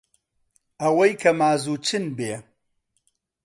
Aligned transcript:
ئەوەی 0.81 1.11
کە 1.21 1.31
مازوو 1.39 1.81
چن 1.85 2.03
بێ 2.17 2.33